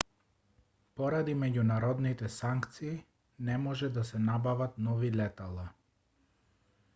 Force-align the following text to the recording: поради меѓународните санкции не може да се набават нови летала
поради 1.01 1.33
меѓународните 1.41 2.29
санкции 2.35 2.95
не 3.51 3.59
може 3.67 3.91
да 3.99 4.05
се 4.13 4.23
набават 4.31 4.81
нови 4.89 5.13
летала 5.21 5.69